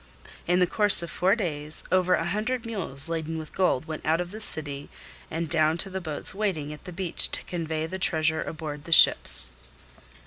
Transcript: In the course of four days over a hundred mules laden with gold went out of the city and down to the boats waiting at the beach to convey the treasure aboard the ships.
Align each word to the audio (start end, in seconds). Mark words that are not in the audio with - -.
In 0.47 0.57
the 0.57 0.65
course 0.65 1.03
of 1.03 1.11
four 1.11 1.35
days 1.35 1.83
over 1.91 2.15
a 2.15 2.25
hundred 2.25 2.65
mules 2.65 3.07
laden 3.07 3.37
with 3.37 3.53
gold 3.53 3.85
went 3.85 4.03
out 4.03 4.19
of 4.19 4.31
the 4.31 4.41
city 4.41 4.89
and 5.29 5.47
down 5.47 5.77
to 5.77 5.91
the 5.91 6.01
boats 6.01 6.33
waiting 6.33 6.73
at 6.73 6.85
the 6.85 6.91
beach 6.91 7.29
to 7.29 7.43
convey 7.43 7.85
the 7.85 7.99
treasure 7.99 8.41
aboard 8.41 8.85
the 8.85 8.91
ships. 8.91 9.49